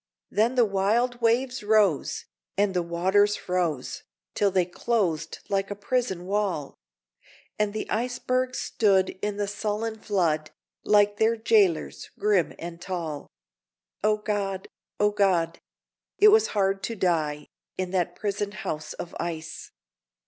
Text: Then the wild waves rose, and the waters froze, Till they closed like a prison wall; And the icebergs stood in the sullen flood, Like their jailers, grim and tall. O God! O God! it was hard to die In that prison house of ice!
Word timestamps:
Then 0.31 0.55
the 0.55 0.65
wild 0.65 1.21
waves 1.21 1.61
rose, 1.61 2.25
and 2.57 2.73
the 2.73 2.81
waters 2.81 3.35
froze, 3.35 4.01
Till 4.33 4.49
they 4.49 4.65
closed 4.65 5.37
like 5.47 5.69
a 5.69 5.75
prison 5.75 6.25
wall; 6.25 6.73
And 7.59 7.71
the 7.71 7.87
icebergs 7.87 8.57
stood 8.57 9.09
in 9.21 9.37
the 9.37 9.47
sullen 9.47 9.99
flood, 9.99 10.49
Like 10.83 11.17
their 11.17 11.35
jailers, 11.35 12.09
grim 12.17 12.51
and 12.57 12.81
tall. 12.81 13.29
O 14.03 14.17
God! 14.17 14.67
O 14.99 15.11
God! 15.11 15.59
it 16.17 16.29
was 16.29 16.47
hard 16.57 16.81
to 16.85 16.95
die 16.95 17.45
In 17.77 17.91
that 17.91 18.15
prison 18.15 18.53
house 18.53 18.93
of 18.93 19.13
ice! 19.19 19.69